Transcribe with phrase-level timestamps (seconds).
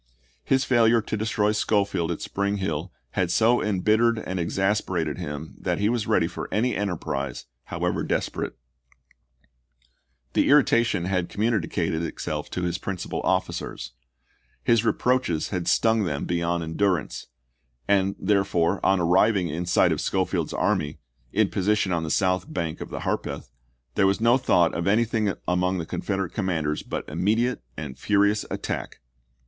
[0.43, 5.77] His failure to destroy Schofield at Spring Hill had so embittered and exasperated him that
[5.77, 8.53] he was ready for any enterprise, however desperate.
[8.53, 8.57] Vol.
[8.57, 8.57] X.—
[10.33, 10.41] 2 18 ABRAHAM LINCOLN chap.
[10.41, 10.41] i.
[10.41, 13.91] The irritation had communicated itself to his principal officers;
[14.63, 17.27] his reproaches had stung them beyond endurance;
[17.87, 20.97] and, therefore, on arriving in sight of Schofield's army,
[21.31, 23.51] in position on the south bank of the Harpeth,
[23.93, 27.99] there was no thought of any thing among the Confederate commanders but im mediate and
[27.99, 28.99] furious attack.